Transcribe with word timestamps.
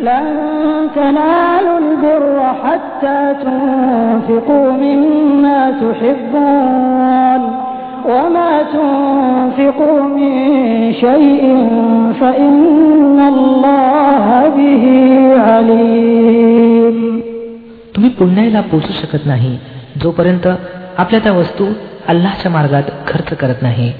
तुम्ही 0.00 0.88
पुण्याला 0.94 1.10
पोचू 18.60 18.92
शकत 18.92 19.26
नाही 19.26 19.58
जोपर्यंत 20.02 20.46
आपल्या 20.98 21.20
त्या 21.20 21.32
वस्तू 21.32 21.64
अल्लाच्या 22.08 22.50
मार्गात 22.52 22.82
खर्च 23.06 23.36
करत 23.36 23.62
नाही 23.62 23.92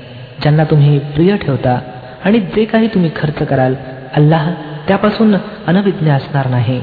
ज्यांना 0.42 0.64
तुम्ही 0.64 0.98
प्रिय 0.98 1.36
ठेवता 1.36 1.78
आणि 2.24 2.38
जे 2.40 2.64
काही 2.64 2.86
तुम्ही 2.86 3.10
खर्च 3.16 3.46
कराल 3.46 3.74
अल्लाह 4.16 4.50
त्यापासून 4.88 5.34
अनभिज्ञ 5.66 6.10
असणार 6.10 6.46
नाही 6.50 6.80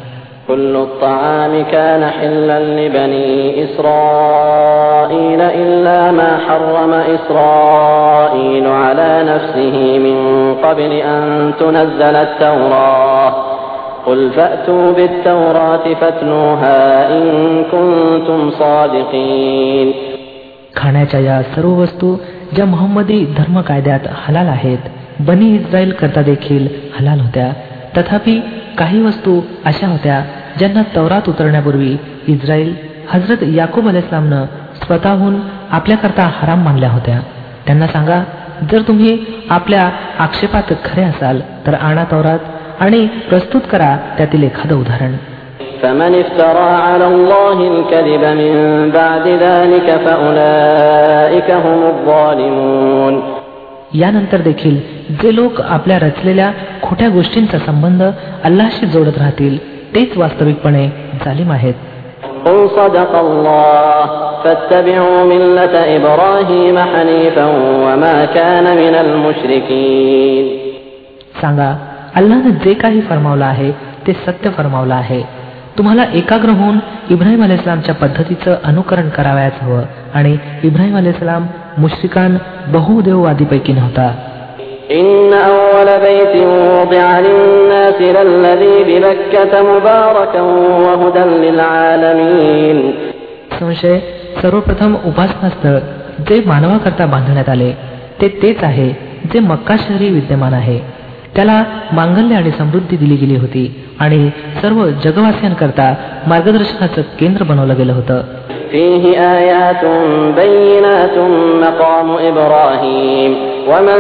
كل 0.48 0.76
الطعام 0.76 1.54
كان 1.72 2.04
حلا 2.10 2.60
لبني 2.60 3.64
إسرائيل 3.66 5.42
إلا 5.42 6.12
ما 6.12 6.32
حرم 6.48 6.94
إسرائيل 7.18 8.66
على 8.68 9.12
نفسه 9.24 9.76
من 10.06 10.18
قبل 10.56 10.92
أن 10.92 11.52
تنزل 11.60 12.16
التوراة 12.16 13.32
قل 14.06 14.30
فأتوا 14.30 14.92
بالتوراة 14.92 15.86
فاتلوها 15.94 16.80
إن 17.18 17.24
كنتم 17.72 18.40
صادقين 18.52 19.88
खाण्याच्या 20.76 21.20
या 21.20 21.42
सर्व 21.56 21.72
वस्तू 21.82 22.16
ज्या 22.56 22.66
मोहम्मदी 22.66 23.26
धर्म 23.38 23.62
कायद्यात 23.62 24.08
हलाल 24.24 24.48
आहेत 24.48 24.84
बनी 25.26 25.48
इस्रायल 25.56 25.92
करता 25.92 26.22
देखील 26.22 26.68
हलाल 26.96 27.20
होत्या 27.20 27.52
तथापि 27.98 28.40
काही 28.78 29.02
वस्तू 29.02 29.40
अशा 29.66 29.88
होत्या 29.88 30.22
ज्यांना 30.58 30.82
तवरात 30.96 31.30
उतरण्यापूर्वी 31.30 31.96
इस्रायल 32.28 32.74
हजरत 33.10 33.44
याकूब 33.56 33.88
न 33.90 34.44
स्वतःहून 34.84 35.40
आपल्याकरता 35.72 36.30
हराम 36.36 36.64
मानल्या 36.64 36.90
होत्या 36.90 37.20
त्यांना 37.66 37.88
सांगा 37.88 38.24
जर 38.72 38.82
तुम्ही 38.88 39.18
आपल्या 39.50 39.90
आक्षेपात 40.20 40.74
खरे 40.86 41.04
असाल 41.04 41.40
तर 41.68 41.74
आणा 41.74 42.04
तवरात 42.12 42.82
आणि 42.82 43.06
प्रस्तुत 43.30 43.62
करा 43.72 43.96
त्यातील 44.18 44.44
एखादं 44.44 44.76
उदाहरण 44.76 45.16
الله 47.04 47.58
الكذب 47.68 48.24
من 48.40 48.54
بعد 48.90 49.26
ذلك 49.46 49.88
यानंतर 53.94 54.42
देखील 54.42 54.78
जे 55.22 55.36
लोक 55.36 55.62
आपल्या 55.62 56.00
रचलेल्या 56.00 56.52
खोट्या 56.82 57.10
गोष्टींचा 57.10 57.58
संबंध 57.58 58.04
अल्लाशी 58.44 58.86
जोडत 58.86 59.18
राहतील 59.18 59.58
तेच 59.96 60.18
वास्तविकपणे 60.18 60.88
जालिम 61.26 61.52
आहेत 61.52 61.74
सांगा 71.42 71.74
अल्लानं 72.16 72.50
जे 72.50 72.74
काही 72.74 73.02
फरमावलं 73.02 73.46
आहे 73.46 73.72
ते 74.08 74.14
सत्य 74.14 74.50
फरमावलं 74.50 74.94
आहे 74.94 75.22
तुम्हाला 75.78 76.04
एकाग्र 76.14 76.50
होऊन 76.50 76.80
इब्राहिम 77.10 77.46
सलामच्या 77.56 77.96
पद्धतीचं 77.96 78.56
अनुकरण 78.64 79.10
करावयाच 79.10 79.62
हवं 79.62 79.84
आणि 80.14 80.38
इब्राहिम 80.64 81.12
सलाम 81.12 81.46
बहुदेववादी 82.68 83.46
पैकी 83.46 83.74
नव्हता 83.74 84.14
وضع 90.96 91.24
संशय 93.60 94.00
सर्वप्रथम 94.42 94.96
उपासना 95.06 95.50
स्थळ 95.50 95.78
जे 96.30 96.42
मानवाकरता 96.46 97.06
बांधण्यात 97.06 97.50
आले 97.50 97.72
ते 98.22 98.28
तेच 98.28 98.64
आहे 98.64 98.90
जे 99.34 99.40
मक्का 99.40 99.76
शहरी 99.78 100.10
विद्यमान 100.10 100.54
आहे 100.54 100.80
त्याला 101.36 101.64
मांगल्य 101.92 102.36
आणि 102.36 102.52
समृद्धी 102.52 102.98
दिली 102.98 103.16
गेली 103.16 103.36
होती 103.36 103.86
आणि 104.00 104.30
सर्व 104.62 104.90
जगवासियांकरता 105.04 105.94
मार्गदर्शनाचं 106.28 107.02
केंद्र 107.20 107.44
बनवलं 107.44 107.78
गेलं 107.78 107.94
होतं 107.94 108.22
فيه 108.72 109.04
آيات 109.38 109.84
بينات 110.36 111.18
مقام 111.62 112.10
إبراهيم 112.12 113.32
ومن 113.70 114.00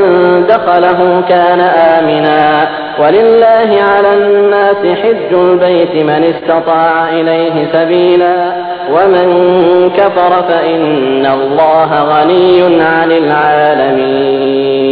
دخله 0.49 0.99
كان 1.29 1.59
آمنا 1.59 2.67
ولله 2.99 3.69
على 3.91 4.13
الناس 4.13 4.81
حج 5.01 5.31
البيت 5.33 5.95
من 6.03 6.21
استطاع 6.33 7.09
إليه 7.09 7.55
سبيلا 7.73 8.37
ومن 8.95 9.27
كفر 9.97 10.31
فإن 10.49 11.25
الله 11.25 11.89
غني 12.03 12.61
عن 12.81 13.11
العالمين 13.23 14.92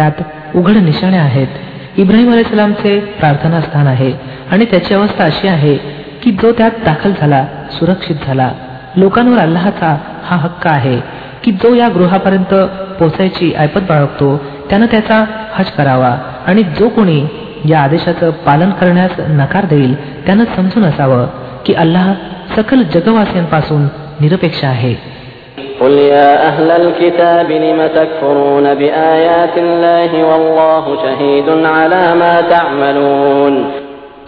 त्यात 0.00 0.18
उघड 0.54 0.76
निशाणे 0.84 1.18
आहेत 1.18 1.50
इब्राहिम 2.02 2.30
अलाइसलामचे 2.32 2.92
प्रार्थना 3.20 3.60
स्थान 3.60 3.86
आहे 3.86 4.12
आणि 4.52 4.64
त्याची 4.64 4.94
अवस्था 4.94 5.24
अशी 5.24 5.48
आहे 5.48 5.74
की 6.22 6.30
जो 6.42 6.52
त्यात 6.52 6.74
दाखल 6.84 7.12
झाला 7.20 7.40
सुरक्षित 7.70 8.16
झाला 8.26 8.48
लोकांवर 8.98 9.38
अल्लाचा 9.38 9.96
हा 10.24 10.36
हक्क 10.36 10.66
आहे 10.66 10.96
की 11.44 11.52
जो 11.62 11.74
या 11.74 11.88
गृहापर्यंत 11.88 12.54
पोचायची 12.98 13.52
ऐपत 13.58 13.82
बाळगतो 13.88 14.36
त्यानं 14.70 14.86
त्याचा 14.86 15.24
हज 15.52 15.70
करावा 15.70 16.16
आणि 16.46 16.62
जो 16.78 16.88
कोणी 16.88 17.20
या 17.66 17.80
आदेशाचं 17.80 18.30
पालन 18.46 18.70
करण्यास 18.70 19.20
नकार 19.30 19.64
देईल 19.64 19.94
त्यानं 20.26 20.44
समजून 20.56 20.84
असावं 20.84 21.26
की 21.66 21.74
अल्लाह 21.74 22.12
सकल 22.56 22.82
जगवासियांपासून 22.94 23.86
निरपेक्ष 24.20 24.64
आहे 24.64 24.94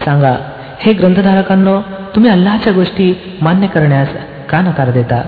सांगा 0.05 0.35
हे 0.79 0.93
ग्रंथधारकांना 0.93 1.79
तुम्ही 2.15 2.31
अल्लाच्या 2.31 2.73
गोष्टी 2.73 3.13
मान्य 3.41 3.67
करण्यास 3.67 4.07
का 4.51 4.61
नकार 4.61 4.89
देता 4.97 5.21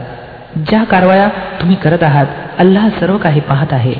ज्या 0.70 0.84
कारवाया 0.92 1.28
तुम्ही 1.60 1.76
करत 1.84 2.04
आहात 2.04 2.60
अल्लाह 2.64 2.90
सर्व 3.00 3.18
काही 3.26 3.40
पाहत 3.52 3.74
आहे 3.74 3.96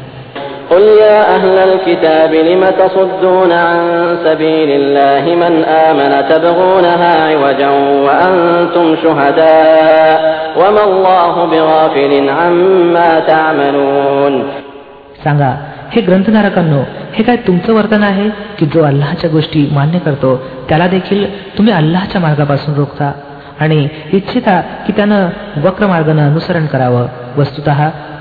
قل 0.72 0.84
يا 1.04 1.36
أهل 1.36 1.58
الكتاب 1.70 2.32
لم 2.50 2.64
تصدون 2.82 3.52
عن 3.52 3.82
سبيل 4.26 4.70
الله 4.72 5.24
من 5.36 5.54
آمن 5.64 6.12
تبغونها 6.30 7.14
عوجا 7.30 7.70
وأنتم 8.06 8.86
شهداء 9.04 10.18
وما 10.58 10.84
الله 10.84 11.34
بغافل 11.46 12.30
عما 12.30 13.10
تعملون 13.32 14.34
सांगा 15.24 15.52
हे 15.94 16.02
ग्रंथधारकांनो 16.02 16.82
हे 17.16 17.24
काय 17.24 17.36
तुमचं 17.48 17.74
वर्तन 17.74 18.04
आहे 18.04 18.30
की 18.60 18.66
जो 18.74 18.84
अल्लाहच्या 18.84 19.30
गोष्टी 19.30 19.68
मान्य 19.74 20.00
करतो 20.06 20.36
त्याला 20.70 20.88
देखील 20.88 21.26
तुम्ही 21.58 21.74
अल्लाहच्या 21.74 22.22
मार्गापासून 22.22 22.76
रोखता 22.76 23.12
आणि 23.62 23.88
इच्छिता 24.14 24.60
की 24.86 24.94
त्यानं 24.98 25.30
वक्र 25.66 25.88
मार्गानं 25.88 26.30
अनुसरण 26.30 26.66
करावं 26.66 27.06
वस्तुत 27.38 27.70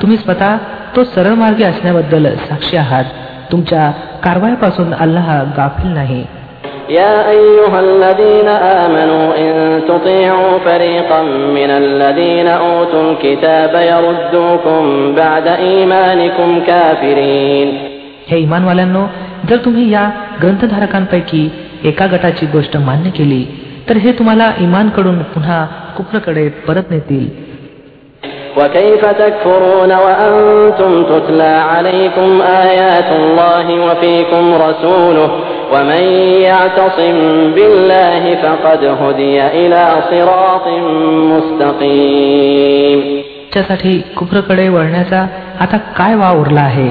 तुम्ही 0.03 0.17
स्वतः 0.17 0.57
तो 0.97 1.05
सरळ 1.05 1.35
मार्गी 1.43 1.65
असण्याबद्दल 1.65 2.35
साक्षी 2.39 2.77
आहात 2.77 3.05
तुमच्या 3.53 3.91
कारवाईपासून 4.25 4.93
अल्लाह 4.95 5.29
गाफील 5.57 5.93
नाही 5.95 6.25
يا 6.91 7.15
أيها 7.31 7.81
الذين 7.81 8.49
آمنوا 8.83 9.27
إن 9.37 9.53
تطيعوا 9.89 10.59
فريقا 10.59 11.23
من 11.57 11.71
الذين 11.83 12.49
أوتوا 12.49 13.03
الكتاب 13.11 13.75
يردوكم 13.93 14.83
بعد 15.15 15.47
إيمانكم 15.69 16.49
كافرين 16.67 17.69
हे 18.31 18.39
इमानवाल्यांनो 18.39 19.05
जर 19.49 19.57
तुम्ही 19.65 19.89
या 19.91 20.05
ग्रंथधारकांपैकी 20.43 21.43
एका 21.85 22.07
गटाची 22.07 22.47
गोष्ट 22.47 22.77
मान्य 22.89 23.11
केली 23.11 23.43
तर 23.89 23.97
हे 23.97 24.13
तुम्हाला 24.13 24.53
इमानकडून 24.59 25.19
पुन्हा 25.23 25.65
कुप्रकडे 25.97 26.49
परत 26.49 26.91
नेतील 26.91 27.53
وكيف 28.57 29.05
कुप्रकडे 44.17 44.69
वळण्याचा 44.69 45.27
आता 45.61 45.77
काय 45.77 46.15
वा 46.15 46.31
उरला 46.31 46.61
आहे 46.61 46.89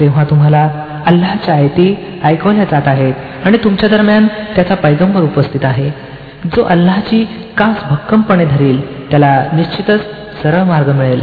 जेव्हा 0.00 0.24
तुम्हाला 0.24 0.68
अल्लाच्या 1.06 1.54
आयती 1.54 1.96
ऐकवल्या 2.24 2.64
जात 2.64 2.88
आहेत 2.88 3.14
आणि 3.44 3.58
तुमच्या 3.64 3.88
दरम्यान 3.88 4.26
त्याचा 4.26 4.74
पैगंबर 4.74 5.20
उपस्थित 5.20 5.64
आहे 5.64 6.05
जो 6.44 6.62
अल्लाची 6.62 7.24
कास 7.58 7.84
भक्कमपणे 7.90 8.44
धरेल 8.44 8.80
त्याला 9.10 9.44
निश्चितच 9.52 10.00
सरळ 10.42 10.62
मार्ग 10.62 10.88
मिळेल 10.92 11.20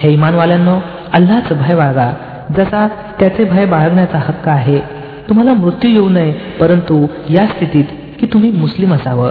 हे 0.00 0.12
इमानवाल्यांनो 0.12 0.78
अल्लाचं 1.12 1.54
भय 1.58 1.74
बाळगा 1.74 2.10
जसा 2.56 2.86
त्याचे 3.18 3.44
भय 3.44 3.64
बाळगण्याचा 3.64 4.18
हक्क 4.18 4.48
आहे 4.48 4.78
तुम्हाला 5.28 5.52
मृत्यू 5.52 5.90
येऊ 5.90 6.08
नये 6.08 6.32
परंतु 6.60 7.06
या 7.30 7.46
स्थितीत 7.46 7.84
की 8.20 8.26
तुम्ही 8.26 8.50
मुस्लिम 8.50 8.94
असावं 8.94 9.30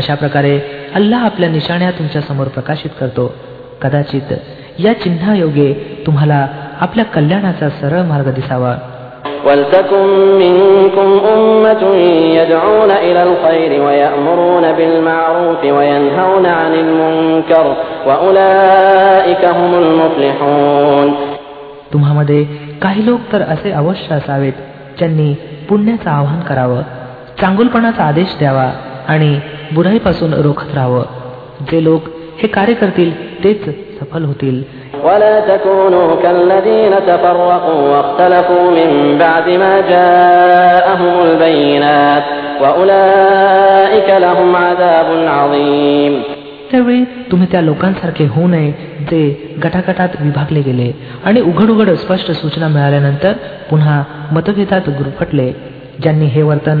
अशा 0.00 0.14
प्रकारे 0.14 0.58
अल्लाह 0.94 1.24
आपल्या 1.24 1.48
निशाण्या 1.48 1.90
तुमच्या 1.90 2.22
समोर 2.22 2.46
प्रकाशित 2.46 2.90
करतो 3.00 3.34
कदाचित 3.82 4.32
या 4.78 4.92
चिन्हायोगे 4.92 5.72
तुम्हाला 6.06 6.46
आपल्या 6.80 7.04
कल्याणाचा 7.04 7.68
सरळ 7.68 8.02
मार्ग 8.02 8.30
दिसावा 8.34 8.74
तुम्हामध्ये 21.92 22.44
काही 22.82 23.06
लोक 23.06 23.20
तर 23.32 23.42
असे 23.42 23.70
अवश्य 23.72 24.14
असावेत 24.14 24.52
ज्यांनी 24.98 25.34
पुण्याचं 25.68 26.10
आवाहन 26.10 26.40
करावं 26.40 26.82
चांगुलपणाचा 27.40 28.04
आदेश 28.04 28.36
द्यावा 28.38 28.70
आणि 29.08 29.38
बुराईपासून 29.72 30.34
रोखत 30.34 30.74
राहावं 30.74 31.02
जे 31.70 31.84
लोक 31.84 32.08
हे 32.42 32.48
कार्य 32.48 32.74
करतील 32.74 33.12
तेच 33.44 33.64
सफल 34.00 34.24
होतील 34.24 34.62
ولا 35.04 35.40
تكونوا 35.40 36.16
كالذين 36.22 36.94
تفرقوا 37.06 37.80
واختلفوا 37.90 38.64
من 38.70 38.90
بعد 39.18 39.46
ما 39.62 39.74
جاءهم 39.90 41.14
البينات 41.22 42.24
لهم 44.20 44.54
त्यावेळी 46.70 47.04
तुम्ही 47.30 47.46
त्या 47.52 47.60
लोकांसारखे 47.60 48.24
होऊ 48.24 48.48
नये 48.48 48.70
जे 49.10 49.54
गटागटात 49.64 50.08
विभागले 50.20 50.60
गेले 50.60 50.90
आणि 51.24 51.40
उघड 51.40 51.70
उघड 51.70 51.90
स्पष्ट 51.94 52.30
सूचना 52.32 52.68
मिळाल्यानंतर 52.68 53.32
पुन्हा 53.70 54.02
मतभेदात 54.32 54.88
गुरफटले 54.88 55.50
ज्यांनी 56.02 56.26
हे 56.26 56.42
वर्तन 56.42 56.80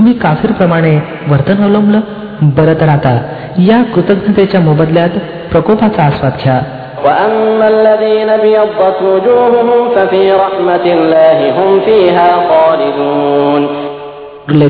तुम्ही 0.00 0.14
काफीरप्रमाणे 0.14 0.98
वर्तन 1.28 1.62
अवलंबलं 1.62 2.00
बरं 2.42 2.74
तर 2.74 2.88
आता 2.88 3.22
या 3.58 3.82
कृतज्ञतेच्या 3.82 4.60
मोबदल्यात 4.60 5.08
प्रकोपाचा 5.50 6.02
आस्वाद 6.02 6.32
घ्या 6.44 6.60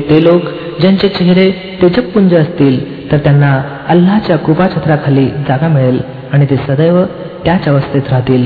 ते 0.09 0.23
लोक 0.23 0.41
ज्यांचे 0.79 1.09
चेहरे 1.09 1.51
तेजपुंज 1.81 2.35
असतील 2.35 3.11
तर 3.11 3.17
त्यांना 3.17 3.61
अल्लाच्या 3.89 4.37
कृपाछत्राखाली 4.37 5.25
जागा 5.25 5.67
मिळेल 5.67 5.99
आणि 6.33 6.45
ते 6.45 6.55
सदैव 6.55 7.03
त्याच 7.45 7.67
अवस्थेत 7.67 8.01
राहतील 8.11 8.45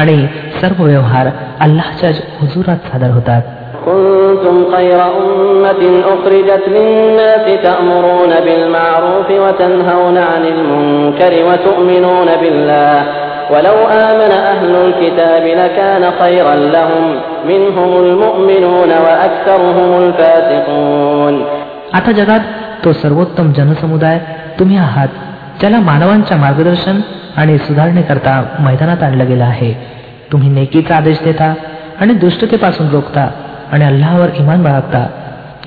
आणि 0.00 0.16
सर्व 0.60 0.82
व्यवहार 0.84 1.26
अल्लाहच्या 1.60 2.10
हुजुरात 2.40 2.90
सादर 2.90 3.10
होतात 3.10 3.42
كنتم 3.88 4.56
خير 4.74 5.00
أمة 5.20 5.82
أخرجت 6.14 6.64
للناس 6.68 7.62
تأمرون 7.62 8.32
بالمعروف 8.44 9.28
وتنهون 9.44 10.16
عن 10.18 10.42
المنكر 10.54 11.32
وتؤمنون 11.48 12.28
بالله 12.42 12.96
ولو 13.52 13.78
آمن 14.08 14.32
أهل 14.52 14.72
الكتاب 14.86 15.44
لكان 15.60 16.02
خيرا 16.20 16.54
لهم 16.54 17.04
منهم 17.48 17.90
المؤمنون 18.04 18.90
وأكثرهم 19.04 19.90
الفاسقون 20.02 21.34
आता 21.94 22.10
تو 22.82 22.92
سروتم 22.92 23.00
सर्वोत्तम 23.02 23.52
जनसमुदाय 23.52 24.18
تمي 24.58 24.78
आहात 24.78 25.27
त्याला 25.60 25.78
मानवांच्या 25.80 26.36
मार्गदर्शन 26.36 27.00
आणि 27.36 27.58
सुधारणेकरता 27.58 28.42
मैदानात 28.58 29.02
आणलं 29.02 29.28
गेलं 29.28 29.44
आहे 29.44 29.72
तुम्ही 30.32 30.48
नेकीचा 30.50 30.96
आदेश 30.96 31.18
देता 31.24 31.54
आणि 32.00 32.14
दुष्टतेपासून 32.14 32.88
रोखता 32.88 33.28
आणि 33.72 33.84
अल्लावर 33.84 34.28
इमान 34.34 34.62
बाळगता 34.62 35.06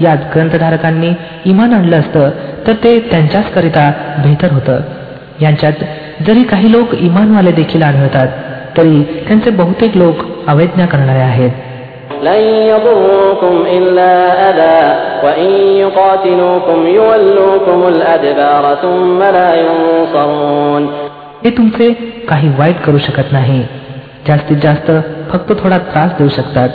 यात 0.01 0.17
ग्रंथधारकांनी 0.35 1.11
इमान 1.45 1.73
आणलं 1.73 1.99
असतं 1.99 2.29
तर 2.67 2.73
ते 2.73 2.99
त्यांच्याचकरिता 3.11 3.91
बेहतर 4.17 4.51
होतं 4.51 4.81
यांच्यात 5.41 5.83
जरी 6.27 6.43
काही 6.43 6.71
लोक 6.71 6.93
इमानवाले 6.95 7.51
देखील 7.51 7.83
आढळतात 7.83 8.27
तरी 8.77 9.01
त्यांचे 9.27 9.49
बहुतेक 9.49 9.97
लोक 9.97 10.25
अवैज्ञा 10.47 10.85
करणारे 10.85 11.19
आहेत 11.19 11.51
لن 12.21 12.41
يضروكم 12.71 13.63
إلا 13.77 14.13
أذى 14.49 14.81
وإن 15.25 15.49
يقاتلوكم 15.83 16.87
يولوكم 16.87 17.79
الأدبار 17.87 18.63
ثم 18.81 19.19
لا 19.37 19.49
ينصرون 19.65 20.83
हे 21.43 21.49
तुमचे 21.57 21.85
काही 22.29 22.49
वाईट 22.57 22.77
करू 22.85 22.97
शकत 23.07 23.27
नाही 23.37 23.61
जास्तीत 24.27 24.57
जास्त 24.65 24.89
फक्त 25.31 25.49
थोडा 25.63 25.77
त्रास 25.91 26.11
देऊ 26.19 26.29
शकतात 26.39 26.69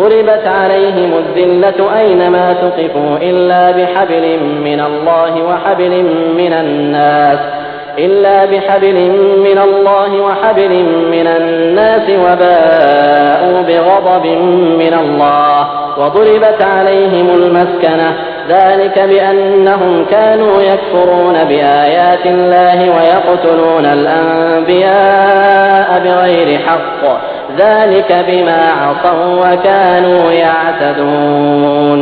ضربت 0.00 0.46
عليهم 0.46 1.10
الذلة 1.22 1.78
أينما 2.00 2.44
ثقفوا 2.62 3.12
إلا 3.30 3.62
بحبل 3.76 4.24
من 4.64 4.80
الله 4.80 5.32
وحبل 5.48 5.92
من 6.40 6.52
الناس 6.52 7.38
إلا 7.98 8.44
بحبل 8.44 8.94
من 9.38 9.58
الله 9.58 10.20
وحبل 10.20 10.84
من 11.10 11.26
الناس 11.26 12.10
وباءوا 12.10 13.62
بغضب 13.62 14.26
من 14.78 14.94
الله 15.00 15.68
وضربت 15.98 16.62
عليهم 16.62 17.28
المسكنة 17.34 18.16
ذلك 18.48 18.98
بأنهم 18.98 20.04
كانوا 20.10 20.62
يكفرون 20.62 21.44
بآيات 21.44 22.26
الله 22.26 22.90
ويقتلون 22.90 23.84
الأنبياء 23.84 26.00
بغير 26.04 26.58
حق 26.58 27.18
ذلك 27.58 28.24
بما 28.28 28.70
عصوا 28.72 29.52
وكانوا 29.52 30.32
يعتدون 30.32 32.02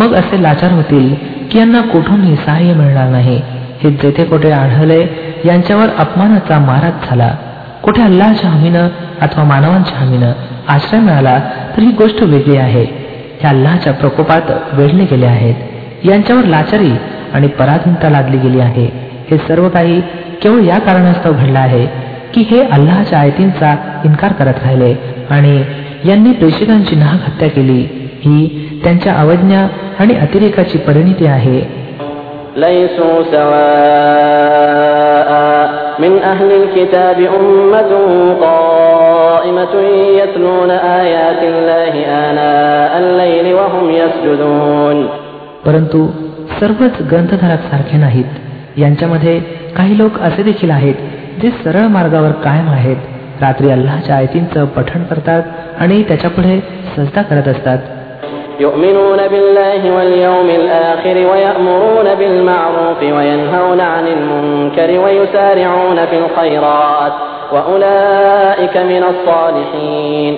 मग 0.00 0.14
असे 0.14 0.42
लाचार 0.42 0.72
होतील 0.72 1.14
की 1.50 1.58
यांना 1.58 1.80
कुठूनही 1.82 2.36
सहाय्य 2.36 2.74
मिळणार 2.74 3.08
नाही 3.08 3.40
हे 3.82 3.90
जेथे 3.92 4.24
कोठे 4.24 4.50
आढळले 4.52 5.00
यांच्यावर 5.44 5.88
अपमानाचा 5.98 6.58
माराच 6.58 7.08
झाला 7.08 7.30
कुठे 7.82 8.02
अल्लाच्या 8.02 8.50
हमीनं 8.50 8.88
अथवा 9.20 9.44
मानवांच्या 9.44 9.98
हमीनं 9.98 10.32
आश्रय 10.68 11.00
मिळाला 11.00 11.38
तर 11.76 11.82
ही 11.82 11.90
गोष्ट 11.90 12.22
वेगळी 12.22 12.56
आहे 12.56 12.84
ह्या 13.40 13.50
अल्लाच्या 13.50 13.92
प्रकोपात 13.92 14.50
वेढले 14.72 15.04
गेले 15.04 15.26
आहेत 15.26 16.06
यांच्यावर 16.06 16.44
लाचारी 16.44 16.90
आणि 17.34 17.46
पराधीनता 17.48 18.08
लादली 18.10 18.38
गेली 18.38 18.60
आहे 18.60 18.84
हे 19.30 19.38
सर्व 19.38 19.68
काही 19.68 20.00
केवळ 20.42 20.64
या 20.64 20.78
कारणास्तव 20.78 21.32
घडलं 21.32 21.58
आहे 21.58 21.86
की 22.34 22.42
हे 22.50 22.62
अल्लाच्या 22.62 23.18
आयतींचा 23.18 23.74
इन्कार 24.04 24.32
करत 24.32 24.62
राहिले 24.62 24.94
आणि 25.30 25.62
यांनी 26.04 26.32
प्रेषितांची 26.32 26.96
नाहक 26.96 27.20
हत्या 27.26 27.48
केली 27.48 27.80
ही 28.18 28.73
त्यांच्या 28.84 29.12
अवज्ञा 29.14 29.66
आणि 29.98 30.14
अतिरेकाची 30.16 30.78
परिणिती 30.78 31.26
आहे 31.26 31.60
من 35.98 36.14
أهل 36.22 36.50
الكتاب 36.52 37.18
أمة 37.38 37.92
قائمة 38.40 39.74
يتلون 40.20 40.70
آيات 40.70 41.40
الله 41.42 41.94
آناء 42.24 42.92
الليل 42.98 43.46
وهم 43.54 43.86
يسجدون 43.90 44.98
परंतु 45.66 46.00
सर्वच 46.60 47.00
ग्रंथधारक 47.10 47.60
सारखे 47.70 47.96
नाहीत 47.96 48.78
यांच्यामध्ये 48.78 49.38
काही 49.76 49.98
लोक 49.98 50.18
असे 50.20 50.42
देखील 50.42 50.70
आहेत 50.70 50.94
जे 51.42 51.50
सरळ 51.64 51.86
मार्गावर 51.88 52.30
कायम 52.44 52.68
आहेत 52.70 53.40
रात्री 53.40 53.70
अल्लाच्या 53.70 54.16
आयतींचं 54.16 54.64
पठण 54.76 55.02
करतात 55.02 55.42
आणि 55.78 56.02
त्याच्यापुढे 56.02 56.58
सजदा 56.96 57.22
करत 57.22 57.48
असतात 57.48 57.78
يؤمنون 58.60 59.28
بالله 59.28 59.96
واليوم 59.96 60.48
الآخر 60.50 61.16
ويأمرون 61.32 62.14
بالمعروف 62.14 63.02
وينهون 63.02 63.80
عن 63.80 64.06
المنكر 64.06 64.98
ويسارعون 64.98 66.06
في 66.06 66.18
الخيرات 66.18 67.12
وأولئك 67.52 68.76
من 68.76 69.02
الصالحين 69.02 70.36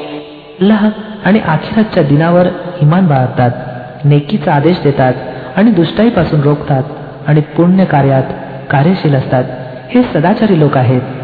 लहान 0.61 0.91
आणि 1.25 1.41
अखिरातच्या 1.49 2.03
दिनावर 2.03 2.47
इमान 2.83 3.07
बाळगतात 3.07 3.51
नेकीचा 4.05 4.53
आदेश 4.53 4.81
देतात 4.85 5.15
आणि 5.57 5.71
दुष्टाईपासून 5.71 6.41
रोखतात 6.43 6.83
आणि 7.27 7.41
पुण्य 7.41 7.85
कार्यात 7.85 8.33
कार्यशील 8.71 9.15
असतात 9.15 9.45
हे 9.89 10.03
सदाचारी 10.03 10.61
लोक 10.61 10.77
आहेत 10.77 11.01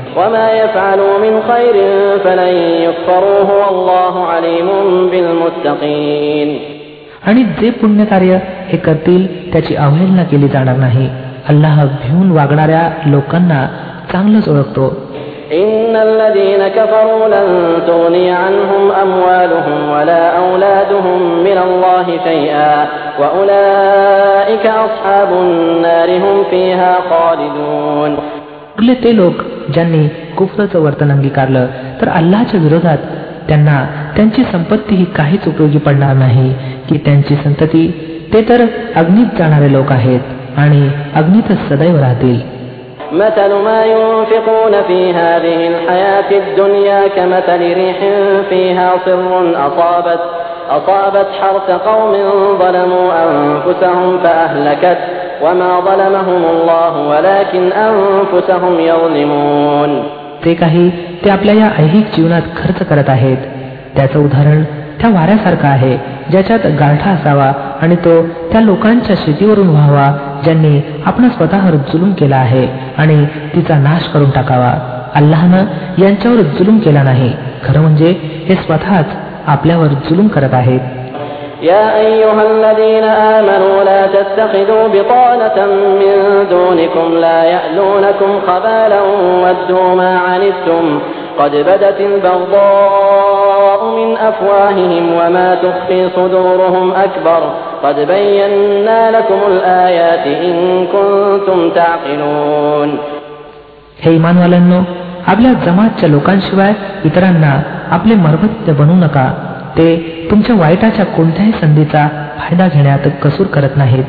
आणि 7.27 7.43
जे 7.61 7.71
पुण्यकार्य 7.71 8.39
हे 8.69 8.79
करतील 8.79 9.53
त्याची 9.53 9.75
अवहेलना 9.75 10.23
केली 10.23 10.49
जाणार 10.49 10.77
नाही 10.77 11.09
अल्लाह 11.49 11.85
भिवून 11.85 12.31
वागणाऱ्या 12.31 12.91
लोकांना 13.07 13.67
चांगलंच 14.13 14.49
ओळखतो 14.49 14.89
ते 29.03 29.17
लोक 29.17 29.43
ज्यांनी 29.75 30.07
कुफराचं 30.37 30.81
वर्तन 30.81 31.11
अंगीकारलं 31.11 31.67
तर 32.01 32.09
अल्लाच्या 32.09 32.61
विरोधात 32.61 32.99
त्यांना 33.49 33.85
त्यांची 34.17 34.45
संपत्ती 34.45 34.95
ही 34.95 35.05
काहीच 35.05 35.49
उपयोगी 35.49 35.79
पडणार 35.79 36.15
नाही 36.15 36.55
की 36.89 36.99
त्यांची 36.99 37.35
संतती 37.35 37.87
ते 38.33 38.43
तर 38.49 38.65
अग्नीत 38.97 39.39
जाणारे 39.39 39.73
लोक 39.73 39.93
आहेत 39.93 40.59
आणि 40.59 40.89
अग्नीतच 41.15 41.69
सदैव 41.69 41.97
राहतील 41.97 42.41
مثل 43.13 43.53
ما 43.65 43.81
ينفقون 43.85 44.75
في 44.83 45.01
هذه 45.13 45.59
الحياة 45.69 46.31
الدنيا 46.33 47.01
كمثل 47.17 47.61
ريح 47.75 47.99
فيها 48.49 48.91
صر 49.07 49.33
أصابت 49.67 50.21
أصابت 50.71 51.27
حرث 51.41 51.69
قوم 51.71 52.13
ظلموا 52.59 53.09
أنفسهم 53.25 54.19
فأهلكت 54.19 54.99
وما 55.43 55.81
ظلمهم 55.81 56.43
الله 56.55 56.93
ولكن 57.09 57.73
أنفسهم 57.73 58.81
يظلمون 58.81 59.91
ते 60.45 60.55
काही 60.55 60.91
ते 61.25 61.31
आपल्या 61.31 61.55
या 61.55 61.69
ऐहिक 61.79 62.07
जीवनात 62.17 62.43
खर्च 62.57 62.79
करत 62.89 63.09
आहेत 63.09 63.37
त्याचं 63.97 64.19
उदाहरण 64.25 64.63
त्या 65.03 65.11
वाऱ्यासारखा 65.11 65.69
आहे 65.69 65.97
ज्याच्यात 66.31 66.67
गाठा 66.81 67.11
असावा 67.11 67.51
आणि 67.83 67.95
तो 68.05 68.11
त्या 68.53 68.61
लोकांच्या 68.61 69.17
शेतीवरून 69.19 69.69
व्हावा 69.69 70.07
ज्यांनी 70.45 70.81
आपण 71.07 71.29
स्वतःवर 71.29 71.77
जुलूम 71.93 72.13
केला 72.19 72.37
आहे 72.37 72.67
आणि 72.99 73.25
तिचा 73.55 73.79
नाश 73.79 74.09
करून 74.15 74.31
टाकावा 74.31 74.73
अल्लाहनं 75.15 76.03
यांच्यावर 76.03 76.41
जुलूम 76.59 76.79
केला 76.79 77.03
नाही 77.03 77.33
खरं 77.65 77.81
म्हणजे 77.81 78.11
हे 78.49 78.55
स्वतःच 78.57 79.17
आपल्यावर 79.55 80.01
जुलूम 80.09 80.29
करत 80.29 80.55
आहेत 80.55 80.81
يا 81.63 81.87
أيها 81.97 82.43
الذين 82.45 83.05
آمنوا 83.35 83.77
لا 83.85 84.03
تتخذوا 84.07 84.85
بطانة 84.89 85.57
من 86.01 86.17
دونكم 86.51 87.09
لا 87.21 87.39
يألونكم 87.45 88.31
خبالا 88.47 89.01
ودوا 89.45 89.95
ما 89.95 90.13
عنتم 90.19 90.85
قد 91.39 91.53
بدت 91.69 91.99
البغضاء 92.01 93.52
من 93.81 94.17
وما 95.13 95.55
تخفي 95.55 96.09
صدورهم 96.17 96.93
أكبر 96.93 97.43
قد 97.83 97.97
بينا 97.97 99.11
لكم 99.11 99.41
كنتم 100.93 101.71
تعقلون 101.71 102.99
हे 104.05 104.11
इमानवाल्यांनो 104.15 104.79
आपल्या 105.27 105.53
जमातच्या 105.67 106.09
लोकांशिवाय 106.09 106.73
इतरांना 107.05 107.53
आपले 107.91 108.15
मर्मत्य 108.15 108.73
बनू 108.73 108.95
नका 108.95 109.27
ते 109.79 109.87
तुमच्या 110.31 110.57
वाईटाच्या 110.57 111.05
कोणत्याही 111.07 111.53
संधीचा 111.53 112.07
फायदा 112.39 112.67
घेण्यात 112.69 113.07
कसूर 113.23 113.47
करत 113.47 113.77
नाहीत 113.77 114.05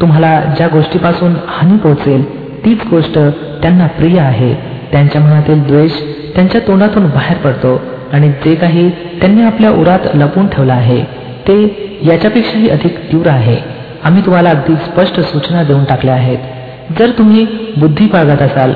तुम्हाला 0.00 0.40
ज्या 0.56 0.68
गोष्टीपासून 0.68 1.34
हानी 1.48 1.76
पोहोचेल 1.76 2.24
तीच 2.64 2.86
गोष्ट 2.90 3.18
त्यांना 3.62 3.86
प्रिय 3.98 4.18
आहे 4.20 4.52
त्यांच्या 4.92 5.20
मनातील 5.20 5.62
द्वेष 5.66 6.00
त्यांच्या 6.34 6.60
तोंडातून 6.66 7.08
बाहेर 7.08 7.38
पडतो 7.38 7.80
आणि 8.12 8.28
जे 8.44 8.54
काही 8.54 8.88
त्यांनी 9.20 9.42
आपल्या 9.42 9.70
उरात 9.70 10.08
लपून 10.14 10.46
ठेवलं 10.46 10.72
आहे 10.72 11.00
ते 11.48 11.56
याच्यापेक्षाही 12.02 12.68
अधिक 12.70 12.98
तीव्र 13.12 13.28
आहे 13.28 13.56
आम्ही 14.04 14.24
तुम्हाला 14.26 14.50
अगदी 14.50 14.74
स्पष्ट 14.84 15.20
सूचना 15.20 15.62
देऊन 15.62 15.84
टाकल्या 15.84 16.14
आहेत 16.14 16.98
जर 16.98 17.10
तुम्ही 17.18 17.46
बुद्धी 17.76 18.06
बाळगत 18.06 18.42
असाल 18.42 18.74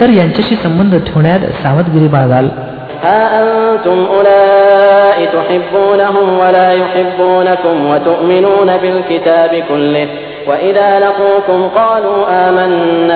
तर 0.00 0.10
यांच्याशी 0.10 0.56
संबंध 0.56 0.96
ठेवण्यात 1.06 1.40
सावधगिरी 1.62 2.08
बाळगाल 2.08 2.48
ها 3.02 3.18
أولئك 4.08 5.32
تحبونهم 5.32 6.38
ولا 6.38 6.72
يحبونكم 6.72 7.86
وتؤمنون 7.90 8.76
بالكتاب 8.76 9.50
كله 9.68 10.08
وإذا 10.48 10.98
لقوكم 10.98 11.68
قالوا 11.70 12.20
آمنا 12.48 13.07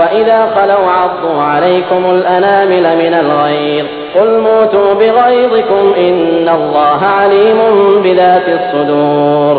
وإذا 0.00 0.40
خلوا 0.56 0.86
عضوا 0.90 1.38
عليكم 1.44 2.02
الأنامل 2.16 2.84
من 3.02 3.12
الغيظ 3.22 3.86
قل 4.16 4.28
موتوا 4.48 4.90
بغيظكم 4.94 5.84
إن 6.06 6.46
الله 6.58 7.00
عليم 7.18 7.58
بذات 8.04 8.46
الصدور 8.58 9.54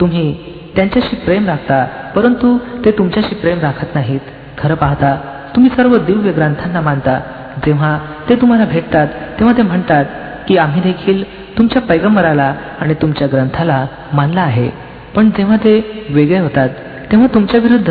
तुम्ही 0.00 0.26
त्यांच्याशी 0.76 1.16
प्रेम 1.26 1.46
राखता 1.46 1.78
परंतु 2.14 2.48
ते 2.84 2.90
तुमच्याशी 2.98 3.34
प्रेम 3.42 3.58
राखत 3.60 3.90
नाहीत 3.94 4.24
खरं 4.60 4.74
पाहता 4.74 5.10
तुम्ही 5.54 5.70
सर्व 5.76 5.96
दिव्य 6.08 6.30
ग्रंथांना 6.32 6.80
मानता 6.80 7.18
जेव्हा 7.64 7.90
ते 8.28 8.34
तुम्हाला 8.40 8.64
भेटतात 8.64 9.08
तेव्हा 9.38 9.56
ते 9.56 9.62
म्हणतात 9.62 10.04
की 10.48 10.56
आम्ही 10.56 10.80
देखील 10.82 11.22
तुमच्या 11.58 11.82
पैगंबराला 11.82 12.52
आणि 12.80 12.94
तुमच्या 13.02 13.28
ग्रंथाला 13.32 13.84
मानला 14.12 14.40
आहे 14.40 14.68
पण 15.14 15.30
जेव्हा 15.36 15.56
ते 15.64 15.74
वेगळे 16.10 16.38
होतात 16.38 16.68
तेव्हा 17.12 17.28
तुमच्या 17.34 17.60
विरुद्ध 17.60 17.90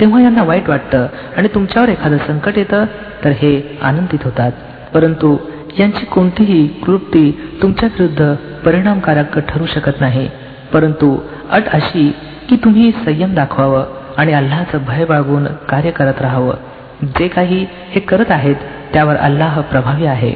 तेव्हा 0.00 0.22
यांना 0.22 0.42
वाईट 0.42 0.68
वाटतं 0.68 1.06
आणि 1.36 1.48
तुमच्यावर 1.54 1.88
एखादं 1.88 2.16
संकट 2.16 2.58
येतं 2.58 2.84
तर 3.24 3.30
हे 3.30 3.78
आनंदित 3.82 4.24
होतात 4.24 4.52
परंतु 4.94 5.36
यांची 5.78 6.04
कोणतीही 6.04 6.66
कृती 6.66 7.30
तुमच्या 7.62 7.88
विरुद्ध 7.98 8.34
परिणामकारक 8.64 9.38
ठरू 9.38 9.66
शकत 9.66 10.00
नाही 10.00 10.28
परंतु 10.72 11.16
अट 11.50 11.68
अशी 11.68 12.08
की 12.50 12.56
तुम्ही 12.56 12.90
संयम 13.04 13.34
दाखवावं 13.34 13.84
आणि 14.16 14.32
अल्लाचं 14.32 14.84
भय 14.86 15.04
बाळगून 15.04 15.46
कार्य 15.68 15.90
करत 15.90 16.20
राहावं 16.20 16.54
जे 17.18 17.28
काही 17.28 17.66
हे 17.90 18.00
करत 18.00 18.30
आहेत 18.30 18.56
त्यावर 18.92 19.16
अल्लाह 19.16 19.60
प्रभावी 19.60 20.06
आहे 20.06 20.34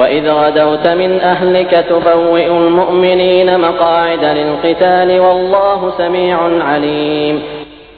وإذ 0.00 0.28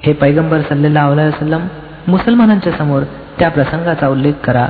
हे 0.06 0.12
पैगंबर 0.12 0.60
सल्लेला 0.60 1.06
वसलम 1.08 1.62
मुसलमानांच्या 2.08 2.72
समोर 2.72 3.02
त्या 3.38 3.48
प्रसंगाचा 3.50 4.08
उल्लेख 4.08 4.32
करा 4.44 4.66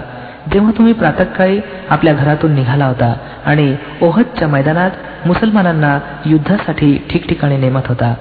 जेव्हा 0.52 0.70
तुम्ही 0.78 0.92
प्रातःकाळी 0.92 1.58
आपल्या 1.90 2.12
घरातून 2.14 2.54
निघाला 2.54 2.86
होता 2.86 3.12
आणि 3.46 3.74
ओहदच्या 4.02 4.48
मैदानात 4.48 5.26
मुसलमानांना 5.26 5.98
युद्धासाठी 6.26 6.96
ठिकठिकाणी 7.10 7.56
नेमत 7.56 7.88
होता 7.88 8.14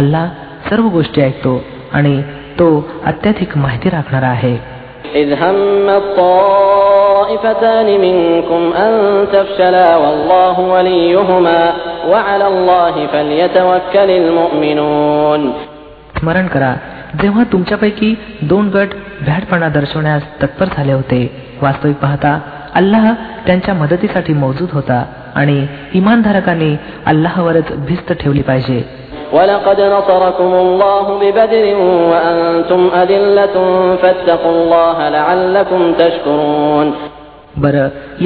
अल्ला 0.00 0.26
सर्व 0.70 0.88
गोष्टी 0.88 1.22
ऐकतो 1.22 1.60
आणि 1.92 2.20
तो 2.58 2.68
अत्याधिक 3.06 3.56
माहिती 3.58 3.90
राखणारा 3.90 4.26
आहे 4.26 4.56
स्मरण 16.24 16.46
करा 16.46 16.74
जेव्हा 17.20 17.42
तुमच्यापैकी 17.52 18.14
दोन 18.42 18.68
गट 18.68 18.92
भ्याडपणा 19.20 19.68
दर्शवण्यास 19.68 20.22
तत्पर 20.42 20.68
झाले 20.76 20.92
होते 20.92 21.18
वास्तविक 21.62 21.96
पाहता 21.96 22.38
अल्लाह 22.74 23.12
त्यांच्या 23.46 23.74
मदतीसाठी 23.74 24.32
मौजूद 24.34 24.68
होता 24.72 25.04
आणि 25.34 25.56
इमानधारकांनी 25.94 26.76
अल्लाहवरच 27.06 27.72
भिस्त 27.86 28.12
ठेवली 28.12 28.42
पाहिजे 28.42 28.82
बर 37.56 37.76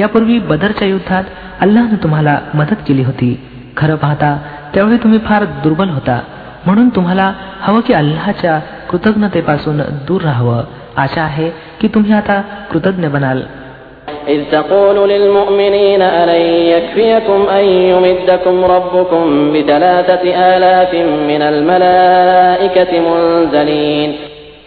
यापूर्वी 0.00 0.38
बदरच्या 0.49 0.88
युद्धात 0.88 1.25
अल्लाहनं 1.61 2.02
तुम्हाला 2.02 2.38
मदत 2.55 2.88
केली 2.88 3.02
होती 3.02 3.35
खरं 3.76 3.97
पाहता 3.97 4.37
त्यावेळी 4.75 4.97
तुम्ही 4.97 5.19
फार 5.19 5.45
दुर्बल 5.64 5.88
होता 5.90 6.21
म्हणून 6.67 6.88
तुम्हाला 6.88 7.33
हवं 7.61 7.81
की 7.81 7.93
अल्लाच्या 7.93 8.59
कृतज्ञतेपासून 8.90 9.81
दूर 10.09 10.23
राहावं 10.23 10.62
आशा 10.97 11.23
आहे 11.23 11.50
की 11.81 11.88
तुम्ही 11.88 12.12
आता 12.12 12.40
कृतज्ञ 12.73 13.09
बनाल 13.09 13.43
إذ 14.28 14.43
تقول 14.52 15.09
للمؤمنين 15.09 16.02
ألن 16.02 16.43
يكفيكم 16.73 17.40
أن 17.49 17.64
يمدكم 17.93 18.64
ربكم 18.64 19.52
بثلاثة 19.52 20.25
آلاف 20.55 20.95
من 21.31 21.43
الملائكة 21.43 22.93
منزلين 23.00 24.11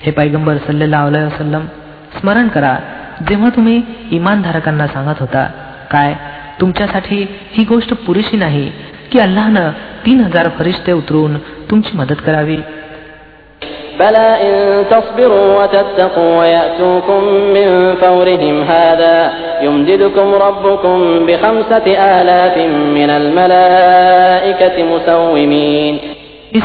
हे 0.05 0.11
पैगंबर 0.11 0.57
सल्लेला 0.67 0.99
अलैहि 1.01 1.25
वसल्लम 1.25 1.65
स्मरण 2.19 2.47
करा 2.47 2.73
जेव्हा 3.29 3.49
तुम्ही 3.49 3.81
इमानधारकांना 4.11 4.87
सांगत 4.87 5.19
होता 5.19 5.43
काय 5.91 6.13
तुमच्यासाठी 6.61 7.25
ही 7.51 7.63
गोष्ट 7.63 7.93
पुरेशी 8.05 8.37
नाही 8.37 8.65
की 9.11 9.19
अल्लानं 9.19 9.71
तीन 10.05 10.19
हजार 10.19 10.49
फरिश्ते 10.59 10.91
उतरून 10.91 11.37
तुमची 11.69 11.97
मदत 11.97 12.21
करावी 12.25 12.57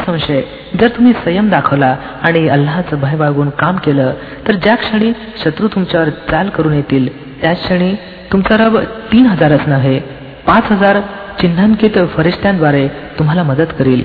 संशय 0.00 0.41
जर 0.79 0.87
तुम्ही 0.87 1.13
संयम 1.25 1.49
दाखवला 1.49 1.95
आणि 2.23 2.47
अल्लाचं 2.47 2.99
भय 2.99 3.15
बागून 3.15 3.49
काम 3.59 3.77
केलं 3.77 4.11
तर 4.47 4.55
ज्या 4.55 4.75
क्षणी 4.75 5.11
शत्रू 5.43 5.67
तुमच्यावर 5.67 6.09
चाल 6.31 6.49
करून 6.49 6.73
येतील 6.73 7.07
त्याच 7.41 7.63
क्षणी 7.63 7.93
तुमचा 8.31 8.57
रब 8.57 8.77
तीन 9.11 9.25
हजारच 9.25 9.67
नव्हे 9.67 9.99
पाच 10.47 10.71
हजार 10.71 10.99
चिन्हांकित 11.41 11.97
फरिश्त्यांद्वारे 12.17 12.87
तुम्हाला 13.19 13.43
मदत 13.43 13.73
करील 13.79 14.01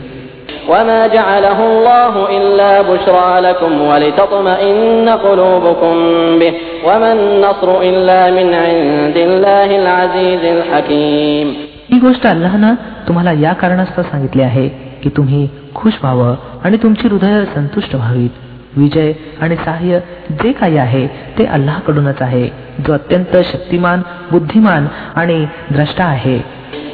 ही 11.90 11.98
गोष्ट 11.98 12.26
अल्लाहनं 12.26 12.74
तुम्हाला 13.08 13.32
या 13.32 13.52
कारणास्तव 13.52 14.02
सांगितली 14.02 14.42
आहे 14.42 14.68
की 15.02 15.08
तुम्ही 15.08 15.48
खुश 15.74 15.92
व्हावं 16.02 16.34
आणि 16.64 16.76
तुमची 16.76 17.08
हृदय 17.08 17.44
संतुष्ट 17.44 17.94
व्हावीत 17.94 18.30
विजय 18.76 19.12
आणि 19.40 19.56
सहाय्य 19.56 19.98
जे 20.30 20.52
काही 20.52 20.78
आहे 20.78 21.06
ते 21.38 21.44
कडूनच 21.86 22.22
आहे 22.22 22.48
जो 22.86 22.92
अत्यंत 22.92 23.36
शक्तिमान 23.36 24.02
बुद्धिमान 24.30 24.86
आणि 25.14 25.46
द्रष्टा 25.70 26.04
आहे 26.04 26.61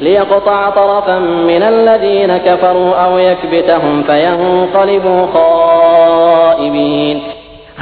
ليقطع 0.00 0.70
طرفا 0.70 1.18
من 1.18 1.62
الذين 1.62 2.37
كفروا 2.37 2.94
أو 3.04 3.18
يكبتهم 3.18 4.02
فينقلبوا 4.02 5.26
خائبين 5.35 7.18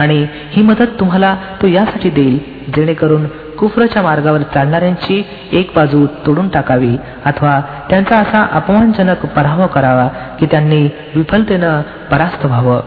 आणि 0.00 0.18
ही 0.52 0.62
मदत 0.62 0.90
तुम्हाला 1.00 1.34
तो 1.62 1.66
यासाठी 1.66 2.10
देईल 2.10 2.38
जेणेकरून 2.76 3.24
कुफरच्या 3.58 4.02
मार्गावर 4.02 4.42
चालणाऱ्यांची 4.54 5.16
एक 5.52 5.70
बाजू 5.76 6.06
तोडून 6.26 6.48
टाकावी 6.48 6.96
अथवा 7.24 7.60
त्यांचा 7.90 8.16
असा 8.16 8.46
अपमानजनक 8.52 9.24
पराभव 9.36 9.66
करावा 9.66 10.08
की 10.40 10.46
त्यांनी 10.46 10.82
विफलतेनं 11.14 11.80
परास्त 12.10 12.46
व्हावं 12.46 12.80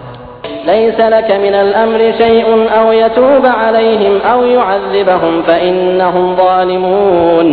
ليس 0.66 1.00
لك 1.00 1.30
من 1.32 1.54
الأمر 1.56 2.02
شيء 2.18 2.48
أو 2.80 2.92
يتوب 2.94 3.46
عليهم 3.46 4.14
أو 4.32 4.40
يعذبهم 4.46 5.42
فإنهم 5.42 6.36
ظالمون 6.36 7.48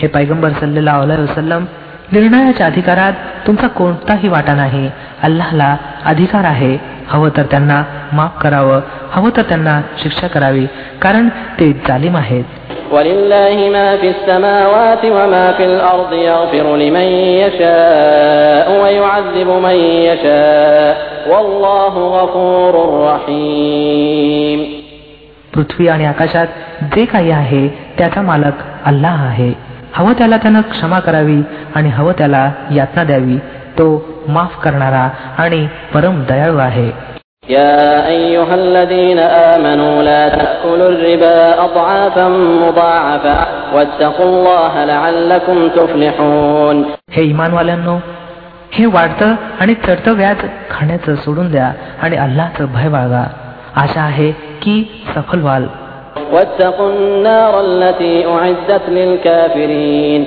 हे 0.02 0.08
पैगंबर 0.08 0.50
सल्लेला 0.50 0.98
वसलम 0.98 1.64
निर्णयाच्या 2.12 2.66
अधिकारात 2.66 3.12
तुमचा 3.46 3.66
कोणताही 3.66 4.28
वाटा 4.28 4.54
नाही 4.54 4.88
अल्लाहला 5.22 5.76
अधिकार 6.04 6.44
आहे 6.44 6.76
हवं 7.08 7.28
तर 7.36 7.42
त्यांना 7.42 7.82
माफ 8.12 8.38
करावं 8.42 8.80
हवं 9.12 9.30
तर 9.36 9.42
त्यांना 9.42 9.80
शिक्षा 10.02 10.26
करावी 10.26 10.66
कारण 11.02 11.28
ते 11.28 11.72
जालिम 11.88 12.16
आहेत 12.16 12.44
पृथ्वी 25.54 25.88
आणि 25.88 26.04
आकाशात 26.04 26.46
जे 26.96 27.04
काही 27.04 27.30
आहे 27.30 27.68
त्याचा 27.98 28.22
मालक 28.22 28.62
अल्लाह 28.84 29.24
आहे 29.24 29.69
हवं 29.94 30.12
त्याला 30.12 30.36
त्यानं 30.36 30.60
क्षमा 30.60 30.98
करावी 31.00 31.40
आणि 31.74 31.88
हवं 31.88 32.12
त्याला 32.18 32.50
यातना 32.70 33.04
द्यावी 33.04 33.38
तो 33.78 33.86
माफ 34.28 34.58
करणारा 34.62 35.08
आणि 35.38 35.66
परम 35.94 36.22
दयाळू 36.28 36.58
आहे 36.58 36.90
हे 47.10 47.22
इमानवाल्यांनो 47.22 47.98
हे 48.72 48.86
वाढतं 48.86 49.34
आणि 49.60 49.74
चढतं 49.74 50.12
व्याज 50.12 50.44
खाण्याचं 50.70 51.14
सोडून 51.14 51.50
द्या 51.50 51.72
आणि 52.02 52.16
अल्लाचं 52.16 52.72
भय 52.72 52.88
बाळगा 52.88 53.24
आशा 53.76 54.02
आहे 54.02 54.30
की 54.62 54.82
सफल 55.16 55.40
व्हाल 55.40 55.66
त्या 56.20 56.68
आगी 56.68 57.42
पासून 60.02 60.26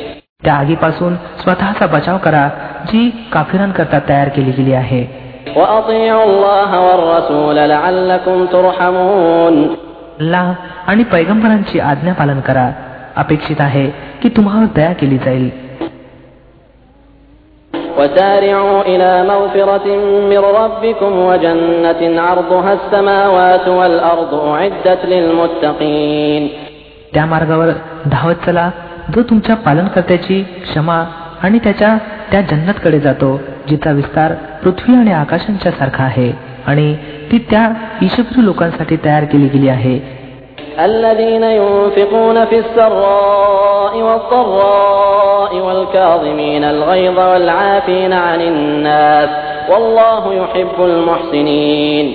त्या 0.46 0.54
आगीपासून 0.54 1.16
स्वतःचा 1.16 1.86
बचाव 1.86 2.18
करा 2.18 2.50
जी 2.88 3.30
काफिरांकरता 3.34 4.00
तयार 4.10 4.28
केली 4.28 4.52
गेली 4.52 4.74
आहे 4.74 5.24
आणि 10.88 11.04
पैगंबरांची 11.04 11.80
आज्ञा 11.80 12.14
पालन 12.14 12.40
करा 12.40 12.72
अपेक्षित 13.16 13.56
आहे 13.60 13.90
की 14.22 14.30
तुम्हाला 14.30 14.66
दया 14.76 14.94
केली 14.94 15.18
जाईल 15.18 15.63
وسارعوا 17.98 18.84
إلى 18.84 19.12
त्या 27.14 27.26
मार्गावर 27.26 27.70
धावत 28.06 28.36
चला 28.46 28.70
जो 29.16 29.22
तुमच्या 29.22 29.56
पालनकर्त्याची 29.56 30.42
क्षमा 30.44 31.04
आणि 31.44 31.60
त्याच्या 31.60 31.98
त्या 32.32 32.42
जन्नतकडे 32.42 33.00
जातो 33.00 33.40
जिचा 33.70 33.92
विस्तार 33.92 34.34
पृथ्वी 34.64 34.96
आणि 34.96 35.12
आकाशांच्या 35.12 35.72
सारखा 35.72 36.04
आहे 36.04 36.32
आणि 36.68 36.94
ती 37.32 37.38
त्या 37.50 37.70
ईशकृ 38.02 38.42
लोकांसाठी 38.42 38.96
तयार 39.06 39.24
केली 39.24 39.48
गेली 39.48 39.70
आहे 39.70 40.23
الذين 40.80 41.44
ينفقون 41.44 42.46
في 42.46 42.58
السراء 42.60 43.94
والضراء 43.98 45.56
والكاظمين 45.56 46.64
الغيظ 46.64 47.20
والعافين 47.20 48.14
عن 48.14 48.42
الناس 48.42 49.30
والله 49.70 50.34
يحب 50.34 50.78
المحسنين 50.80 52.06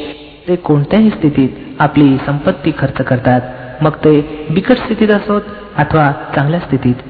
ते 0.48 0.56
कोणत्याही 0.56 1.10
स्थितीत 1.10 1.50
आपली 1.78 2.16
संपत्ती 2.26 2.72
खर्च 2.78 2.98
करतात 3.02 3.40
मग 3.80 3.96
ते 4.04 4.14
बिकट 4.50 4.76
स्थितीत 4.76 5.10
असोत 5.10 5.42
अथवा 5.76 6.12
चांगल्या 6.34 6.60
स्थितीत 6.60 6.94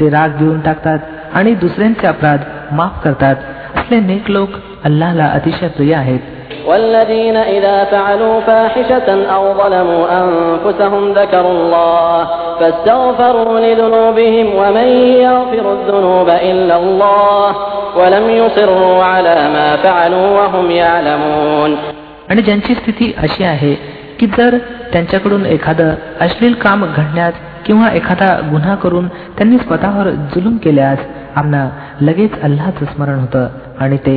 जे 0.00 0.10
राग 0.10 0.28
देऊन 0.28 0.60
टाकतात 0.60 0.98
आणि 1.32 1.54
दुसऱ्यांचे 1.54 2.06
अपराध 2.06 2.40
माफ 2.72 3.02
करतात 3.04 3.36
असले 3.76 4.00
नेक 4.00 4.30
लोक 4.30 4.48
अल्लाला 4.84 5.24
अतिशय 5.24 5.68
प्रिय 5.68 5.94
आहेत 5.94 6.33
والذين 6.66 7.36
إذا 7.36 7.84
فعلوا 7.84 8.40
فاحشة 8.40 9.08
أو 9.34 9.54
ظلموا 9.54 10.04
أنفسهم 10.22 11.12
ذكروا 11.12 11.52
الله 11.52 12.28
فاستغفروا 12.60 13.60
لذنوبهم 13.60 14.46
ومن 14.54 14.88
يغفر 15.26 15.72
الذنوب 15.72 16.28
إلا 16.28 16.76
الله 16.76 17.48
ولم 17.96 18.30
يصروا 18.30 19.04
على 19.04 19.48
ما 19.48 19.76
فعلوا 19.76 20.28
وهم 20.38 20.70
يعلمون 20.70 21.76
आणि 22.30 22.42
ज्यांची 22.42 22.74
स्थिती 22.74 23.12
अशी 23.22 23.44
आहे 23.44 23.74
की 24.20 24.26
जर 24.26 24.56
त्यांच्याकडून 24.92 25.46
एखादं 25.46 25.94
अश्लील 26.20 26.54
काम 26.54 26.84
घडण्यास 26.84 27.34
किंवा 27.66 27.88
एखादा 27.94 28.28
गुन्हा 28.50 28.74
करून 28.74 29.08
त्यांनी 29.08 29.58
स्वतःवर 29.58 30.10
जुलूम 30.34 30.56
केल्यास 30.56 30.98
आम्हाला 31.36 31.68
लगेच 32.00 32.40
अल्लाचं 32.42 32.84
स्मरण 32.84 33.18
होतं 33.18 33.48
आणि 33.80 33.96
ते 33.96 34.16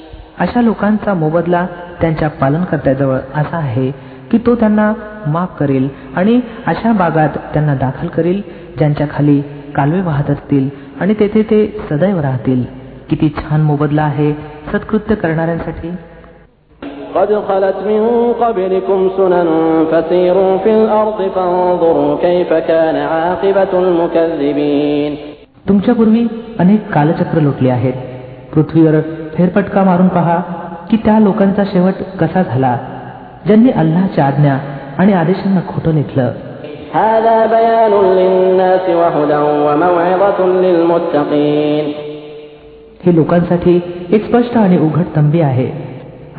अशा 0.41 0.61
लोकांचा 0.61 1.13
मोबदला 1.13 1.65
त्यांच्या 2.01 2.27
पालनकर्त्याजवळ 2.29 3.17
असा 3.35 3.57
आहे 3.57 3.89
की 4.31 4.37
तो 4.37 4.55
त्यांना 4.55 4.93
माफ 5.27 5.57
करेल 5.59 5.87
आणि 6.15 6.39
अशा 6.65 6.91
बागात 6.91 7.37
त्यांना 7.53 7.75
दाखल 7.75 8.07
करेल 8.07 8.41
ज्यांच्या 8.77 9.07
खाली 9.09 9.41
कालवे 9.75 10.01
वाहत 10.01 10.29
असतील 10.29 10.69
आणि 11.01 11.13
तेथे 11.19 11.41
ते 11.41 11.65
सदैव 11.89 12.19
राहतील 12.19 12.63
किती 13.09 13.29
छान 13.37 13.61
मोबदला 13.61 14.01
आहे 14.01 14.31
सत्कृत्य 14.73 15.15
करणाऱ्यांसाठी 15.15 15.89
तुमच्यापूर्वी 25.67 26.25
अनेक 26.59 26.87
कालचक्र 26.89 27.41
लोटले 27.41 27.69
आहेत 27.69 27.93
पृथ्वीवर 28.53 28.99
फेरफटका 29.41 29.83
मारून 29.83 30.07
पहा 30.07 30.37
की 30.89 30.97
त्या 30.97 31.19
लोकांचा 31.19 31.63
शेवट 31.63 32.01
कसा 32.19 32.41
झाला 32.43 32.77
ज्यांनी 33.45 33.71
अल्लाच्या 33.71 34.25
आज्ञा 34.25 34.57
आणि 34.97 35.13
आदेशांना 35.13 35.59
खोटं 35.67 35.93
लेखलं 35.93 36.31
हे 43.05 43.15
लोकांसाठी 43.15 43.79
एक 44.11 44.25
स्पष्ट 44.25 44.57
आणि 44.57 44.77
उघड 44.77 45.15
तंबी 45.15 45.41
आहे 45.41 45.69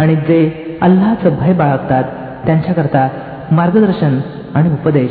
आणि 0.00 0.16
जे 0.16 0.40
अल्लाचं 0.82 1.36
भय 1.40 1.52
बाळगतात 1.52 2.04
त्यांच्याकरता 2.46 3.08
मार्गदर्शन 3.50 4.18
आणि 4.54 4.70
उपदेश 4.70 5.10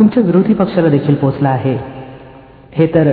तुमच्या 0.00 0.22
विरोधी 0.22 0.54
पक्षाला 0.54 0.88
देखील 0.88 1.14
पोचला 1.14 1.48
आहे 1.48 1.76
हे 2.72 2.86
तर 2.94 3.12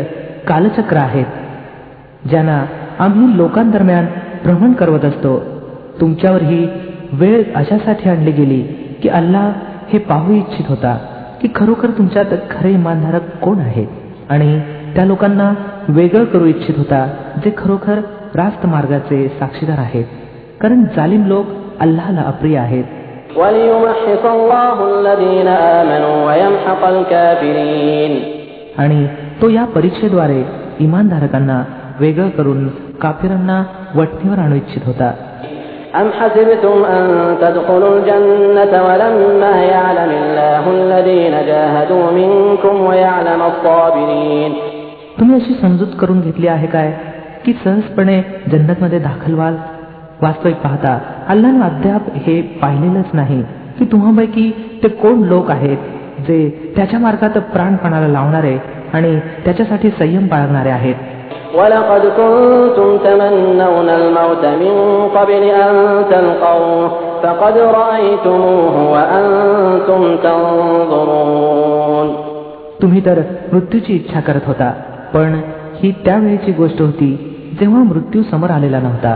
कालचक्र 0.47 0.97
आहेत 0.97 2.27
ज्यांना 2.29 2.63
आम्ही 2.99 3.38
लोकांदरम्यान 3.38 4.05
भ्रमण 4.43 4.73
करवत 4.73 5.05
असतो 5.05 5.38
तुमच्यावर 6.01 6.41
ही 6.41 6.65
वेळ 7.13 7.43
अशासाठी 7.55 8.10
आणली 8.10 8.31
गेली 8.31 8.62
की 9.03 9.10
अल्लाह 9.10 9.51
हे 9.89 9.99
पाहू 9.99 10.33
इच्छित 10.33 10.69
होता 10.69 10.97
की 11.41 11.47
खरोखर 11.55 11.89
तुमच्यात 11.89 12.33
खरे 12.49 12.71
इमानधारक 12.71 13.29
कोण 13.41 13.60
आहेत 13.60 14.31
आणि 14.31 14.60
त्या 14.95 15.05
लोकांना 15.05 15.53
वेगळं 15.89 16.25
करू 16.25 16.45
इच्छित 16.45 16.77
होता 16.77 17.05
जे 17.43 17.51
खरोखर 17.57 17.99
रास्त 18.36 18.65
मार्गाचे 18.65 19.27
साक्षीदार 19.39 19.79
आहेत 19.79 20.05
कारण 20.62 20.83
जालिम 20.95 21.25
लोक 21.25 21.47
अल्लाहला 21.79 22.21
अप्रिय 22.21 22.57
आहेत 22.57 22.83
आणि 28.77 29.07
तो 29.41 29.49
या 29.49 29.63
परीक्षेद्वारे 29.65 30.43
इमानधारकांना 30.79 31.63
वेगळं 31.99 32.29
करून 32.29 32.67
काफिरांना 33.01 33.63
वटणीवर 33.95 34.39
आणू 34.39 34.55
इच्छित 34.55 34.81
होता 34.86 35.13
أم 35.95 36.07
حسبتم 36.19 36.86
أن 36.86 37.05
تدخلوا 37.41 37.91
الجنة 37.95 38.73
ولما 38.83 39.53
يعلم 39.65 40.12
الله 40.23 40.65
तुम्ही 45.19 45.36
अशी 45.36 45.53
समजूत 45.53 45.88
करून 45.99 46.19
घेतली 46.21 46.47
आहे 46.47 46.67
काय 46.67 46.91
की 47.45 47.53
सहजपणे 47.53 48.21
मध्ये 48.81 48.99
दाखल 48.99 49.33
व्हाल 49.33 49.55
वास्तविक 50.21 50.55
पाहता 50.55 50.91
अल्लानं 51.29 51.62
अद्याप 51.62 52.05
हे 52.15 52.41
पाहिलेलंच 52.41 53.10
नाही 53.13 53.41
की 53.79 53.86
तुम्हापैकी 53.86 54.49
ते 54.83 54.88
कोण 54.88 55.23
लोक 55.23 55.51
आहेत 55.51 55.77
जे 56.27 56.38
त्याच्या 56.75 56.99
मार्गात 56.99 57.38
प्राणपणाला 57.53 58.07
लावणारे 58.07 58.57
आणि 58.93 59.19
त्याच्यासाठी 59.45 59.89
संयम 59.89 60.27
पाळणारे 60.27 60.69
आहेत 60.69 60.95
तुम्ही 72.81 73.05
तर 73.05 73.21
मृत्यूची 73.53 73.93
इच्छा 73.93 74.19
करत 74.19 74.47
होता 74.47 74.71
पण 75.13 75.39
ही 75.75 75.91
त्यावेळेची 76.05 76.51
गोष्ट 76.51 76.81
होती 76.81 77.15
जेव्हा 77.60 77.83
मृत्यू 77.83 78.23
समोर 78.23 78.49
आलेला 78.49 78.79
नव्हता 78.79 79.15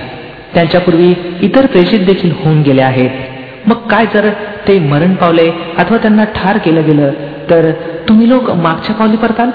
त्यांच्यापूर्वी 0.53 1.13
इतर 1.41 1.65
प्रेषित 1.65 2.05
देखील 2.05 2.31
होऊन 2.43 2.61
गेले 2.61 2.81
आहेत 2.81 3.67
मग 3.67 3.87
काय 3.87 4.05
जर 4.13 4.29
ते 4.67 4.77
मरण 4.79 5.13
पावले 5.13 5.49
अथवा 5.77 5.97
त्यांना 5.97 6.23
ठार 6.35 6.57
केलं 6.57 6.85
गेलं 6.85 7.11
तर 7.49 7.71
तुम्ही 8.09 8.29
लोक 8.29 8.49
मागच्या 8.51 8.95
पावली 8.95 9.17
परताल 9.17 9.49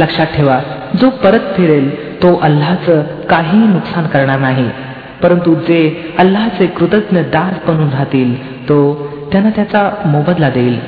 लक्षात 0.00 0.26
ठेवा 0.36 0.58
जो 1.00 1.08
परत 1.22 1.54
फिरेल 1.56 1.90
तो 2.22 2.34
अल्लाचं 2.42 3.02
काही 3.30 3.58
नुकसान 3.58 4.06
करणार 4.06 4.38
नाही 4.38 4.68
परंतु 5.22 5.54
जे 5.68 5.80
अल्लाचे 6.18 6.66
कृतज्ञ 6.66 7.20
दास 7.32 7.54
बनून 7.66 7.88
राहतील 7.88 8.34
तो 8.68 8.78
त्यांना 9.32 9.50
त्याचा 9.56 9.90
मोबदला 10.06 10.50
देईल 10.50 10.78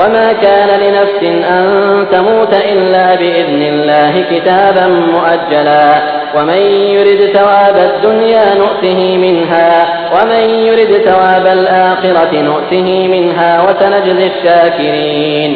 وما 0.00 0.32
كان 0.32 0.70
ومن 6.36 6.62
يرد 6.96 7.20
ثواب 7.36 7.76
الدنيا 7.90 8.44
نؤته 8.54 9.00
منها 9.16 9.68
ومن 10.14 10.44
يرد 10.68 10.92
ثواب 11.08 11.46
الآخرة 11.58 12.32
نؤته 12.42 12.88
منها 13.14 13.50
وسنجزي 13.64 14.26
الشاكرين 14.32 15.52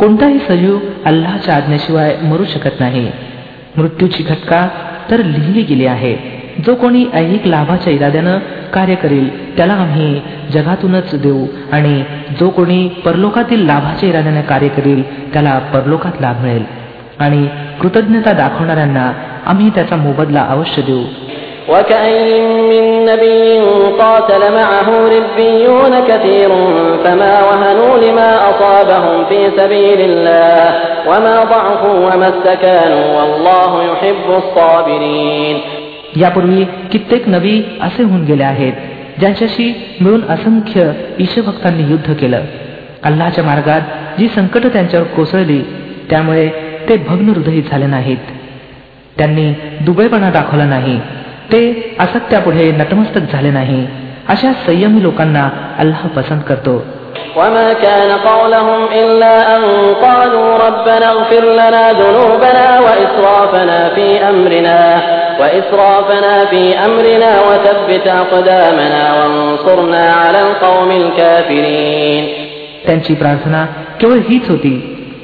कोणताही 0.00 0.38
सजीव 0.48 0.74
अल्लाच्या 1.06 1.54
आज्ञेशिवाय 1.54 2.10
मरू 2.30 2.44
शकत 2.54 2.80
नाही 2.80 3.06
मृत्यूची 3.76 4.22
घटका 4.22 4.60
तर 5.10 5.22
लिहिली 5.24 5.62
गेली 5.62 5.86
आहे 5.86 6.14
जो 6.66 6.74
कोणी 6.74 7.04
ऐहिक 7.14 7.46
लाभाच्या 7.46 7.92
इराद्यानं 7.92 8.38
कार्य 8.74 8.94
करेल 8.94 9.28
त्याला 9.56 9.72
आम्ही 9.84 10.08
जगातूनच 10.54 11.14
देऊ 11.22 11.46
आणि 11.72 11.94
जो 12.40 12.48
कोणी 12.56 12.78
परलोकातील 13.04 13.64
लाभाच्या 13.66 14.08
इराद्यानं 14.08 14.40
कार्य 14.50 14.68
करेल 14.76 15.02
त्याला 15.32 15.58
परलोकात 15.74 16.20
लाभ 16.20 16.42
मिळेल 16.42 16.64
आणि 17.24 17.46
कृतज्ञता 17.80 18.32
दाखवणाऱ्यांना 18.42 19.10
आम्ही 19.46 19.70
त्याचा 19.70 19.96
मोबदला 19.96 20.46
अवश्य 20.50 20.82
देऊ 20.82 21.02
यापूर्वी 36.16 36.64
कित्येक 36.92 37.28
नबी 37.28 37.62
असे 37.80 38.02
होऊन 38.02 38.24
गेले 38.24 38.42
आहेत 38.42 38.72
ज्यांच्याशी 39.18 39.72
मिळून 40.00 40.20
असंख्य 40.28 40.90
ईशभक्तांनी 41.18 41.90
युद्ध 41.90 42.12
केलं 42.12 42.40
अल्लाच्या 43.04 43.44
मार्गात 43.44 43.80
जी 44.18 44.28
संकट 44.28 44.66
त्यांच्यावर 44.66 45.06
कोसळली 45.06 45.60
त्यामुळे 46.10 46.48
ते 46.88 46.96
भग्न 47.08 47.28
हृदयी 47.28 47.62
झाले 47.62 47.86
नाहीत 47.86 48.32
त्यांनी 49.18 49.52
दुबईपणा 49.80 50.30
दाखवला 50.30 50.64
नाही 50.64 50.98
ते 51.52 51.96
असत्या 52.00 52.40
नतमस्तक 52.76 53.32
झाले 53.32 53.50
नाही 53.50 53.86
अशा 54.28 54.52
संयमी 54.66 55.02
लोकांना 55.02 55.48
अल्लाह 55.78 56.06
पसंत 56.06 56.40
करतो 56.48 56.82
त्यांची 72.86 73.14
प्रार्थना 73.14 73.64
केवळ 74.00 74.18
हीच 74.18 74.48
होती 74.50 74.70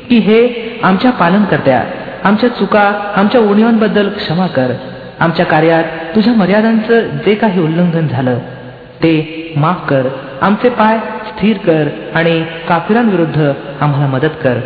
की 0.11 0.19
हे 0.19 0.41
आमच्या 0.83 1.11
पालन 1.11 1.45
करत्या 1.45 1.83
आमच्या 2.25 2.49
चुका 2.49 2.93
आमच्या 3.17 3.41
उणीवांबद्दल 3.41 4.09
क्षमा 4.09 4.47
कर 4.47 4.73
आमच्या 5.21 5.47
कार्यात 5.47 5.85
तुझ्या 6.15 6.33
मर्यादांचं 6.35 7.01
जे 7.27 7.35
काही 7.35 7.61
उल्लंघन 7.61 8.09
झालं 8.09 8.39
ते 9.03 9.15
माफ 9.57 9.89
कर 9.89 10.07
आमचे 10.41 10.69
पाय 10.69 10.99
स्थिर 11.29 11.57
कर 11.57 11.89
आणि 12.15 12.43
काफिरांविरुद्ध 12.69 13.53
आम्हाला 13.81 14.07
मदत 14.07 14.37
कर 14.45 14.59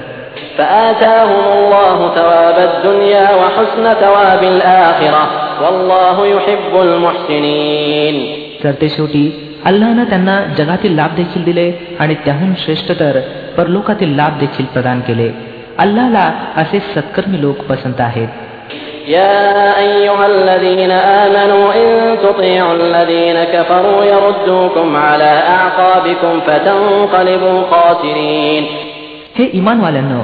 तर 8.65 8.73
ते 8.73 8.89
शेवटी 8.89 9.25
अल्लानं 9.65 10.05
त्यांना 10.05 10.41
जगातील 10.59 10.95
लाभ 10.95 11.15
देखील 11.17 11.45
दिले 11.45 11.73
आणि 12.01 12.15
त्याहून 12.15 12.55
श्रेष्ठ 12.55 12.93
तर 13.01 13.21
परलोकातील 13.57 14.17
लाभ 14.17 14.39
देखील 14.39 14.67
प्रदान 14.67 15.01
केले 15.01 15.56
अल्लाला 15.79 16.31
असे 16.57 16.79
सत्कर्मी 16.95 17.41
लोक 17.41 17.65
पसंत 17.67 18.01
आहेत 18.01 18.29
हे 29.39 29.45
इमानवाल्यानं 29.53 30.23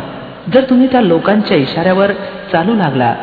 जर 0.54 0.64
तुम्ही 0.70 0.86
त्या 0.86 1.00
लोकांच्या 1.00 1.56
इशाऱ्यावर 1.56 2.12
चालू 2.52 2.74
लागला 2.74 3.14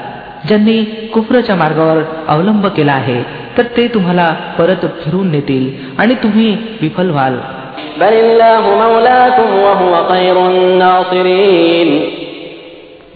ज्यांनी 0.47 0.84
कुपराच्या 1.13 1.56
मार्गावर 1.56 2.02
अवलंब 2.28 2.67
केला 2.67 2.91
आहे 2.91 3.21
तर 3.58 3.63
ते 3.78 3.88
तुम्हाला 3.88 4.30
परत 4.58 4.86
फिरून 5.04 5.32
नेतील 5.32 5.69
आणि 5.99 6.13
तुम्ही 6.13 6.56
विफल 6.82 7.10
व्हाल 7.10 7.38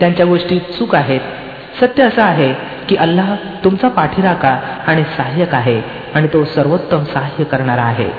त्यांच्या 0.03 0.25
गोष्टी 0.25 0.57
चूक 0.59 0.93
आहेत 0.95 1.19
सत्य 1.79 2.03
असं 2.03 2.21
आहे 2.21 2.51
की 2.89 2.95
अल्लाह 2.95 3.33
तुमचा 3.63 3.87
पाठीराका 3.89 4.49
आणि 4.87 5.03
सहाय्यक 5.17 5.53
आहे 5.55 5.79
आणि 6.15 6.27
तो 6.27 6.43
सर्वोत्तम 6.45 7.03
सहाय्य 7.03 7.43
करणारा 7.43 7.83
आहे 7.83 8.07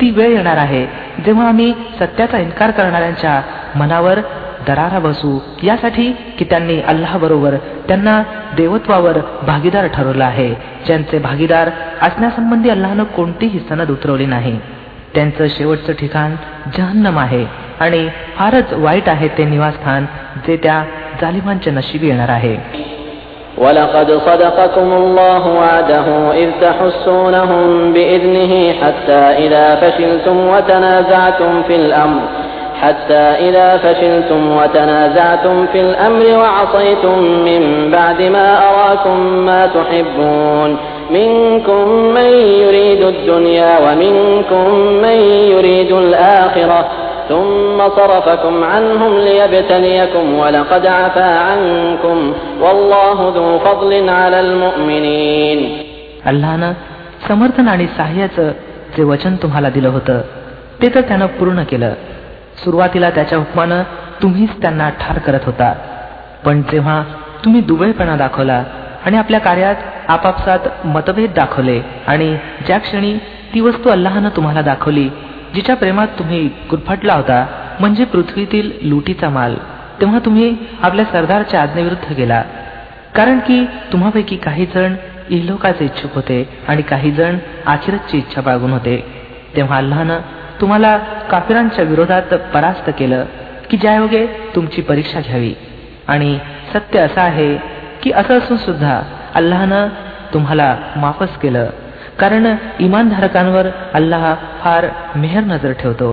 ती 0.00 0.10
वेळ 0.10 0.32
येणार 0.32 0.56
आहे 0.56 0.84
जेव्हा 1.24 1.48
आम्ही 1.48 1.72
सत्याचा 2.00 2.38
इन्कार 2.38 2.70
करणाऱ्यांच्या 2.70 3.40
मनावर 3.74 4.20
दरारा 4.66 4.98
बसू 4.98 5.38
यासाठी 5.62 6.10
की 6.38 6.44
त्यांनी 6.44 6.80
बरोबर 7.22 7.56
त्यांना 7.88 8.22
देवत्वावर 8.56 9.18
भागीदार 9.46 9.86
ठरवलं 9.86 10.24
आहे 10.24 10.48
ज्यांचे 10.86 11.18
भागीदार 11.18 11.70
असण्यासंबंधी 12.02 12.70
अल्लानं 12.70 13.04
कोणतीही 13.16 13.58
सनद 13.68 13.90
उतरवली 13.90 14.26
नाही 14.26 14.58
त्यांचं 15.14 15.46
शेवटचं 15.48 15.92
ठिकाण 15.92 16.34
जहन्नम 16.76 17.18
आहे 17.18 17.44
आणि 17.80 18.08
फारच 18.36 18.72
वाईट 18.74 19.08
आहे 19.08 19.28
ते 19.28 19.44
निवासस्थान 19.44 20.04
जे 20.46 20.56
त्या 20.56 20.82
जालिमांच्या 21.20 21.72
नशिबी 21.72 22.06
येणार 22.06 22.28
आहे 22.28 22.56
ولقد 23.58 24.10
صدقكم 24.26 24.92
الله 24.92 25.42
وعده 25.50 26.06
إذ 26.34 26.50
تحسونهم 26.60 27.92
بإذنه 27.92 28.52
حتى 28.72 29.22
إذا 29.44 29.66
فشلتم 29.74 30.36
وتنازعتم 30.48 31.62
في 31.62 31.74
الأمر 31.76 32.22
حتى 32.82 33.24
إذا 33.48 33.76
فشلتم 33.76 34.56
وتنازعتم 34.56 35.66
في 35.72 35.80
الأمر 35.80 36.24
وعصيتم 36.38 37.18
من 37.18 37.90
بعد 37.90 38.22
ما 38.22 38.48
أراكم 38.68 39.18
ما 39.48 39.66
تحبون 39.66 40.76
منكم 41.10 41.88
من 41.88 42.30
يريد 42.62 43.02
الدنيا 43.04 43.72
ومنكم 43.84 44.66
من 45.04 45.18
يريد 45.54 45.92
الآخرة 45.92 46.88
ثم 47.28 47.78
صرفكم 47.98 48.64
عنهم 48.64 49.18
ليبتليكم 49.18 50.38
ولقد 50.38 50.86
عفا 50.86 51.38
عنكم 51.38 52.32
والله 52.60 53.18
ذو 53.36 53.58
فضل 53.58 54.08
على 54.08 54.40
المؤمنين 54.40 55.60
अल्लानं 56.30 56.72
समर्थन 57.28 57.68
आणि 57.68 57.86
सहाय्याचं 57.96 58.50
जे 58.96 59.02
वचन 59.04 59.36
तुम्हाला 59.42 59.68
दिलं 59.76 59.88
होतं 59.88 60.20
ते 60.82 60.88
तर 60.94 61.00
त्यानं 61.08 61.26
पूर्ण 61.38 61.62
केलं 61.70 61.92
सुरुवातीला 62.56 63.10
त्याच्या 63.10 63.38
हुकमानं 63.38 63.82
तुम्हीच 64.22 64.60
त्यांना 64.62 64.88
ठार 65.00 65.18
करत 65.18 65.46
होता 65.46 65.72
पण 66.44 66.62
जेव्हा 66.62 67.02
तुम्ही 67.44 67.60
दुबळेपणा 67.60 68.16
दाखवला 68.16 68.62
आणि 69.04 69.16
आपल्या 69.16 69.40
कार्यात 69.40 69.76
आपापसात 70.08 70.86
मतभेद 70.86 71.30
दाखवले 71.34 71.80
आणि 72.06 72.34
ज्या 72.66 72.78
क्षणी 72.78 73.16
ती 73.54 73.60
वस्तू 73.60 73.90
अल्लाहानं 73.90 74.28
तुम्हाला 74.36 74.62
दाखवली 74.62 75.08
जिच्या 75.54 75.76
प्रेमात 75.76 76.08
तुम्ही 76.18 76.46
गुरफटला 76.70 77.14
होता 77.14 77.44
म्हणजे 77.80 78.04
पृथ्वीतील 78.04 78.70
लुटीचा 78.82 79.28
माल 79.28 79.54
तेव्हा 80.00 80.18
तुम्ही 80.18 80.54
आपल्या 80.82 81.04
सरदारच्या 81.04 81.60
आज्ञेविरुद्ध 81.62 82.12
गेला 82.16 82.42
कारण 83.14 83.38
की 83.38 83.64
तुम्हापैकी 83.92 84.36
काही 84.36 84.66
जण 84.66 84.94
इलोकाचे 85.30 85.84
इच्छुक 85.84 86.14
होते 86.14 86.44
आणि 86.68 86.82
काही 86.82 87.10
जण 87.10 87.36
आखिरतची 87.66 88.18
इच्छा 88.18 88.40
बाळगून 88.40 88.72
होते 88.72 88.96
तेव्हा 89.56 89.76
अल्लानं 89.76 90.20
तुम्हाला 90.62 90.96
काफिरांच्या 91.30 91.84
विरोधात 91.84 92.34
परास्त 92.54 92.90
केलं 92.98 93.24
की 93.70 93.76
ज्यायोगे 93.76 94.26
तुमची 94.54 94.82
परीक्षा 94.82 95.20
घ्यावी 95.20 95.52
आणि 96.08 96.38
सत्य 96.72 97.00
असं 97.00 97.20
आहे 97.20 97.56
की 98.02 98.12
असं 98.12 98.38
असून 98.38 98.56
सुद्धा 98.56 99.00
अल्लानं 99.34 99.88
तुम्हाला 100.34 100.76
माफच 100.96 101.36
केलं 101.38 101.70
कारण 102.20 102.54
इमानधारकांवर 102.80 103.68
अल्लाह 103.94 104.34
फार 104.62 104.86
मेहर 105.16 105.44
नजर 105.44 105.72
ठेवतो 105.72 106.11